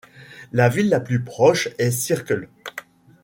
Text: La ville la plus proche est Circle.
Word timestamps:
La 0.51 0.67
ville 0.67 0.89
la 0.89 0.99
plus 0.99 1.23
proche 1.23 1.69
est 1.77 1.91
Circle. 1.91 2.49